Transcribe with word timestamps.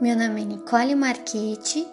Meu 0.00 0.16
nome 0.16 0.40
é 0.40 0.44
Nicole 0.46 0.94
Marchetti 0.94 1.86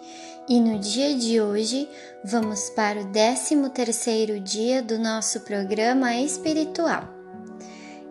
e 0.48 0.58
no 0.60 0.78
dia 0.78 1.14
de 1.14 1.42
hoje 1.42 1.86
vamos 2.24 2.70
para 2.70 3.00
o 3.00 3.12
13º 3.12 4.42
dia 4.42 4.80
do 4.80 4.98
nosso 4.98 5.40
programa 5.40 6.16
espiritual. 6.16 7.06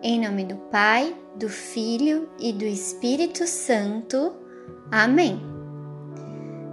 Em 0.03 0.21
nome 0.21 0.45
do 0.45 0.55
Pai, 0.55 1.17
do 1.35 1.49
Filho 1.49 2.29
e 2.39 2.53
do 2.53 2.63
Espírito 2.63 3.47
Santo. 3.47 4.35
Amém. 4.91 5.41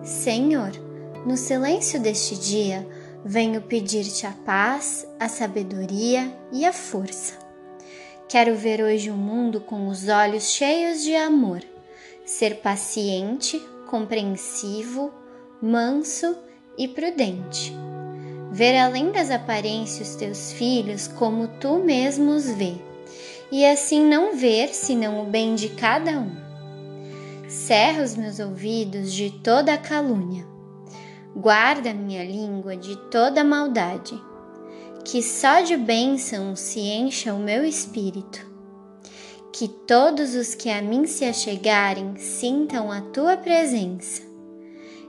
Senhor, 0.02 0.73
no 1.25 1.38
silêncio 1.38 1.98
deste 1.98 2.37
dia, 2.37 2.87
venho 3.25 3.62
pedir-te 3.62 4.27
a 4.27 4.33
paz, 4.33 5.09
a 5.19 5.30
sabedoria 5.30 6.30
e 6.52 6.66
a 6.66 6.75
força. 6.75 7.38
Quero 8.29 8.55
ver 8.55 8.83
hoje 8.83 9.11
o 9.11 9.16
mundo 9.16 9.62
com 9.62 9.88
os 9.88 10.09
olhos 10.09 10.51
cheios 10.51 11.02
de 11.02 11.16
amor 11.16 11.62
ser 12.24 12.56
paciente, 12.56 13.60
compreensivo, 13.87 15.12
manso 15.60 16.37
e 16.78 16.88
prudente. 16.88 17.73
Ver 18.51 18.78
além 18.78 19.10
das 19.12 19.30
aparências 19.30 20.16
teus 20.16 20.52
filhos 20.52 21.06
como 21.06 21.48
tu 21.60 21.79
mesmo 21.79 22.30
os 22.30 22.51
vê, 22.51 22.74
e 23.52 23.66
assim 23.66 24.01
não 24.01 24.37
ver 24.37 24.74
senão 24.74 25.23
o 25.23 25.27
bem 25.27 25.55
de 25.55 25.68
cada 25.70 26.12
um. 26.12 26.32
Cerra 27.48 28.02
os 28.02 28.16
meus 28.16 28.41
ouvidos 28.41 29.12
de 29.12 29.30
toda 29.30 29.77
calúnia. 29.77 30.46
Guarda 31.37 31.93
minha 31.93 32.24
língua 32.24 32.77
de 32.77 32.96
toda 33.10 33.45
maldade. 33.45 34.20
Que 35.04 35.23
só 35.23 35.60
de 35.60 35.77
bênção 35.77 36.56
se 36.56 36.80
encha 36.80 37.34
o 37.34 37.38
meu 37.38 37.65
espírito 37.65 38.54
que 39.57 39.69
todos 39.69 40.35
os 40.35 40.52
que 40.52 40.69
a 40.69 40.83
mim 40.83 41.07
se 41.07 41.24
achegarem 41.24 42.16
sintam 42.16 42.91
a 42.91 43.01
tua 43.01 43.37
presença. 43.37 44.21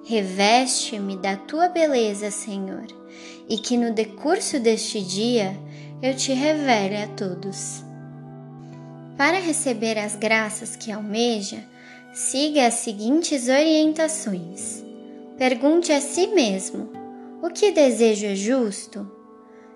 Reveste-me 0.06 1.18
da 1.18 1.36
tua 1.36 1.68
beleza, 1.68 2.30
Senhor, 2.30 2.86
e 3.50 3.58
que 3.58 3.76
no 3.76 3.92
decurso 3.92 4.60
deste 4.60 5.02
dia 5.02 5.58
eu 6.00 6.16
te 6.16 6.32
revele 6.32 6.96
a 6.96 7.08
todos. 7.08 7.84
Para 9.18 9.40
receber 9.40 9.98
as 9.98 10.16
graças 10.16 10.76
que 10.76 10.92
almeja, 10.92 11.64
siga 12.14 12.68
as 12.68 12.76
seguintes 12.76 13.48
orientações. 13.48 14.86
Pergunte 15.40 15.92
a 15.92 16.00
si 16.00 16.28
mesmo: 16.28 16.92
o 17.42 17.50
que 17.50 17.72
desejo 17.72 18.28
é 18.28 18.36
justo? 18.36 19.12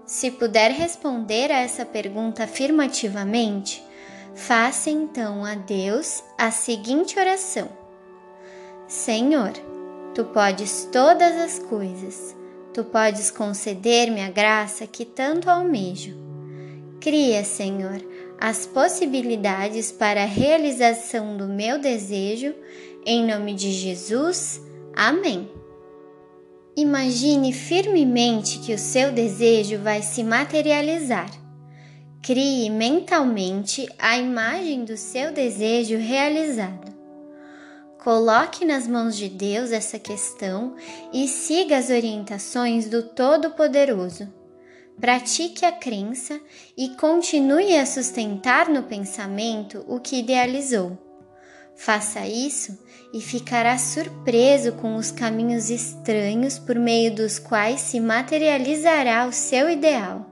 Se 0.05 0.29
puder 0.29 0.69
responder 0.69 1.51
a 1.51 1.57
essa 1.57 1.83
pergunta 1.83 2.43
afirmativamente, 2.43 3.88
Faça 4.35 4.89
então 4.89 5.43
a 5.43 5.55
Deus 5.55 6.23
a 6.37 6.51
seguinte 6.51 7.19
oração: 7.19 7.69
Senhor, 8.87 9.51
tu 10.13 10.25
podes 10.25 10.87
todas 10.91 11.35
as 11.35 11.59
coisas, 11.59 12.35
tu 12.73 12.83
podes 12.83 13.31
conceder-me 13.31 14.21
a 14.21 14.29
graça 14.29 14.87
que 14.87 15.05
tanto 15.05 15.49
almejo. 15.49 16.17
Cria, 16.99 17.43
Senhor, 17.43 18.01
as 18.39 18.65
possibilidades 18.65 19.91
para 19.91 20.23
a 20.23 20.27
realização 20.27 21.37
do 21.37 21.47
meu 21.47 21.79
desejo, 21.79 22.53
em 23.05 23.25
nome 23.25 23.53
de 23.53 23.71
Jesus. 23.71 24.61
Amém. 24.95 25.49
Imagine 26.75 27.51
firmemente 27.51 28.59
que 28.59 28.73
o 28.73 28.77
seu 28.77 29.11
desejo 29.11 29.79
vai 29.79 30.01
se 30.01 30.23
materializar 30.23 31.38
Crie 32.21 32.69
mentalmente 32.69 33.87
a 33.97 34.17
imagem 34.17 34.83
do 34.83 34.97
seu 34.97 35.31
desejo 35.31 35.97
realizado. 35.97 36.93
Coloque 37.97 38.65
nas 38.65 38.85
mãos 38.87 39.15
de 39.15 39.29
Deus 39.29 39.71
essa 39.71 39.97
questão 39.97 40.75
e 41.13 41.27
siga 41.27 41.77
as 41.77 41.89
orientações 41.89 42.87
do 42.89 43.03
Todo-Poderoso. 43.03 44.31
Pratique 44.99 45.65
a 45.65 45.71
crença 45.71 46.39
e 46.77 46.89
continue 46.89 47.77
a 47.77 47.85
sustentar 47.85 48.67
no 48.67 48.83
pensamento 48.83 49.85
o 49.87 49.97
que 49.99 50.17
idealizou. 50.17 50.97
Faça 51.73 52.27
isso 52.27 52.77
e 53.13 53.21
ficará 53.21 53.77
surpreso 53.77 54.73
com 54.73 54.97
os 54.97 55.09
caminhos 55.09 55.69
estranhos 55.69 56.59
por 56.59 56.75
meio 56.75 57.15
dos 57.15 57.39
quais 57.39 57.79
se 57.79 57.99
materializará 57.99 59.25
o 59.25 59.31
seu 59.31 59.69
ideal. 59.69 60.28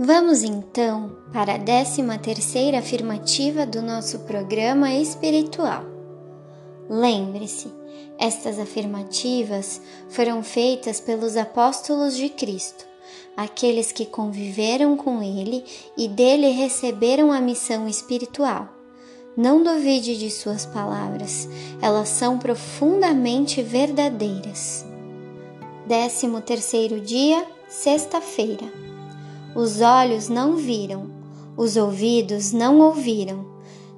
Vamos 0.00 0.44
então 0.44 1.10
para 1.32 1.54
a 1.54 1.58
décima 1.58 2.16
terceira 2.18 2.78
afirmativa 2.78 3.66
do 3.66 3.82
nosso 3.82 4.20
programa 4.20 4.94
espiritual. 4.94 5.82
Lembre-se, 6.88 7.66
estas 8.16 8.60
afirmativas 8.60 9.82
foram 10.08 10.40
feitas 10.40 11.00
pelos 11.00 11.36
apóstolos 11.36 12.16
de 12.16 12.28
Cristo, 12.28 12.86
aqueles 13.36 13.90
que 13.90 14.06
conviveram 14.06 14.96
com 14.96 15.20
ele 15.20 15.64
e 15.96 16.06
dele 16.06 16.50
receberam 16.50 17.32
a 17.32 17.40
missão 17.40 17.88
espiritual. 17.88 18.68
Não 19.36 19.64
duvide 19.64 20.16
de 20.16 20.30
suas 20.30 20.64
palavras, 20.64 21.48
elas 21.82 22.08
são 22.08 22.38
profundamente 22.38 23.62
verdadeiras. 23.62 24.86
Décimo 25.88 26.40
terceiro 26.40 27.00
dia, 27.00 27.44
sexta-feira. 27.68 28.87
Os 29.60 29.80
olhos 29.80 30.28
não 30.28 30.54
viram, 30.54 31.10
os 31.56 31.76
ouvidos 31.76 32.52
não 32.52 32.78
ouviram, 32.78 33.44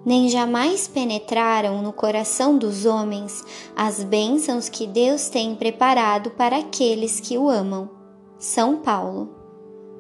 nem 0.06 0.26
jamais 0.31 0.88
penetraram 0.88 1.82
no 1.82 1.93
coração 1.93 2.56
dos 2.56 2.87
homens 2.87 3.44
as 3.76 4.03
bênçãos 4.03 4.70
que 4.70 4.87
Deus 4.87 5.28
tem 5.28 5.54
preparado 5.54 6.31
para 6.31 6.56
aqueles 6.56 7.20
que 7.20 7.37
o 7.37 7.50
amam. 7.50 7.91
São 8.38 8.78
Paulo. 8.78 9.28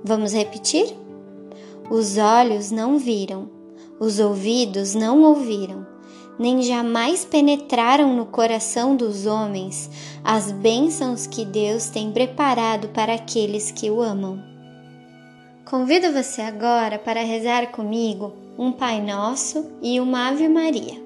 Vamos 0.02 0.32
repetir? 0.32 0.96
Os 1.90 2.16
olhos 2.16 2.70
não 2.70 2.98
viram, 2.98 3.50
os 4.00 4.18
ouvidos 4.18 4.94
não 4.94 5.24
ouviram, 5.24 5.86
nem 6.38 6.62
jamais 6.62 7.26
penetraram 7.26 8.16
no 8.16 8.24
coração 8.24 8.96
dos 8.96 9.26
homens 9.26 9.90
as 10.24 10.50
bênçãos 10.50 11.26
que 11.26 11.44
Deus 11.44 11.90
tem 11.90 12.10
preparado 12.10 12.88
para 12.88 13.12
aqueles 13.12 13.70
que 13.70 13.90
o 13.90 14.00
amam. 14.00 14.49
Convido 15.70 16.12
você 16.12 16.42
agora 16.42 16.98
para 16.98 17.22
rezar 17.22 17.70
comigo 17.70 18.32
um 18.58 18.72
Pai 18.72 19.00
Nosso 19.00 19.70
e 19.80 20.00
uma 20.00 20.26
Ave 20.26 20.48
Maria. 20.48 21.00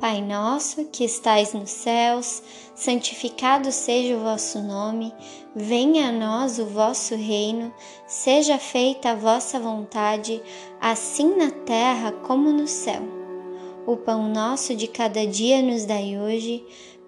Pai 0.00 0.22
nosso 0.22 0.86
que 0.86 1.04
estais 1.04 1.52
nos 1.52 1.68
céus, 1.68 2.42
santificado 2.74 3.70
seja 3.70 4.16
o 4.16 4.20
vosso 4.20 4.62
nome, 4.62 5.12
venha 5.54 6.08
a 6.08 6.12
nós 6.12 6.58
o 6.58 6.64
vosso 6.64 7.14
reino, 7.14 7.70
seja 8.06 8.56
feita 8.56 9.10
a 9.10 9.14
vossa 9.14 9.60
vontade, 9.60 10.42
assim 10.80 11.36
na 11.36 11.50
terra 11.50 12.12
como 12.12 12.50
no 12.50 12.66
céu. 12.66 13.02
O 13.86 13.94
pão 13.94 14.26
nosso 14.26 14.74
de 14.74 14.86
cada 14.86 15.26
dia 15.26 15.60
nos 15.60 15.84
dai 15.84 16.16
hoje, 16.16 16.64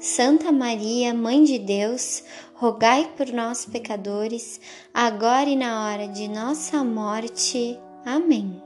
Santa 0.00 0.52
Maria, 0.52 1.12
Mãe 1.12 1.42
de 1.42 1.58
Deus, 1.58 2.22
rogai 2.54 3.12
por 3.16 3.26
nós, 3.32 3.64
pecadores, 3.64 4.60
agora 4.94 5.50
e 5.50 5.56
na 5.56 5.86
hora 5.86 6.06
de 6.06 6.28
nossa 6.28 6.84
morte. 6.84 7.76
Amém. 8.04 8.62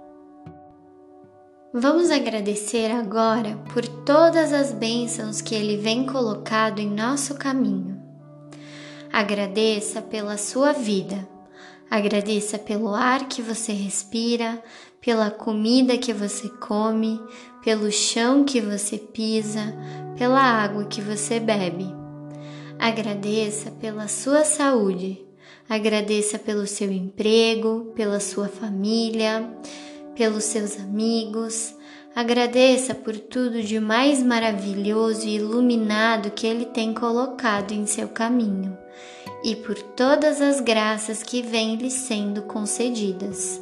Vamos 1.72 2.10
agradecer 2.10 2.90
agora 2.90 3.56
por 3.72 3.88
todas 4.04 4.52
as 4.52 4.72
bênçãos 4.72 5.40
que 5.40 5.54
Ele 5.54 5.78
vem 5.78 6.04
colocado 6.04 6.80
em 6.80 6.90
nosso 6.90 7.34
caminho. 7.36 7.98
Agradeça 9.10 10.02
pela 10.02 10.36
sua 10.36 10.72
vida, 10.72 11.26
agradeça 11.92 12.58
pelo 12.58 12.94
ar 12.94 13.28
que 13.28 13.42
você 13.42 13.70
respira, 13.70 14.62
pela 14.98 15.30
comida 15.30 15.98
que 15.98 16.10
você 16.10 16.48
come, 16.48 17.20
pelo 17.62 17.92
chão 17.92 18.44
que 18.44 18.62
você 18.62 18.96
pisa, 18.96 19.76
pela 20.16 20.40
água 20.40 20.86
que 20.86 21.02
você 21.02 21.38
bebe. 21.38 21.86
Agradeça 22.78 23.70
pela 23.72 24.08
sua 24.08 24.42
saúde, 24.42 25.22
agradeça 25.68 26.38
pelo 26.38 26.66
seu 26.66 26.90
emprego, 26.90 27.92
pela 27.94 28.20
sua 28.20 28.48
família 28.48 29.46
pelos 30.14 30.44
seus 30.44 30.78
amigos. 30.78 31.74
Agradeça 32.14 32.94
por 32.94 33.18
tudo 33.18 33.62
de 33.62 33.80
mais 33.80 34.22
maravilhoso 34.22 35.26
e 35.26 35.36
iluminado 35.36 36.30
que 36.30 36.46
Ele 36.46 36.66
tem 36.66 36.92
colocado 36.92 37.72
em 37.72 37.86
seu 37.86 38.08
caminho 38.08 38.76
e 39.44 39.54
por 39.56 39.80
todas 39.80 40.40
as 40.40 40.60
graças 40.60 41.22
que 41.22 41.40
vêm 41.40 41.76
lhe 41.76 41.90
sendo 41.90 42.42
concedidas. 42.42 43.61